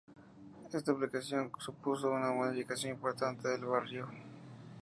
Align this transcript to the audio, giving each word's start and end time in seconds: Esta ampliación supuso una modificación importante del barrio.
Esta 0.73 0.89
ampliación 0.93 1.51
supuso 1.59 2.09
una 2.09 2.31
modificación 2.31 2.93
importante 2.93 3.49
del 3.49 3.65
barrio. 3.65 4.09